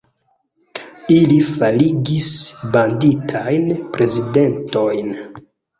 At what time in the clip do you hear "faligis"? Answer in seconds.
1.51-2.31